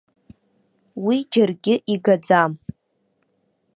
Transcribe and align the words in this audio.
Уи 1.05 1.17
џьаргьы 1.31 1.75
игаӡам. 1.93 2.51